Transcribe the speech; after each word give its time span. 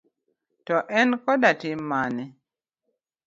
To, 0.65 0.73
en 1.01 1.09
koda 1.25 1.51
tim 1.61 1.79
mane? 1.91 2.25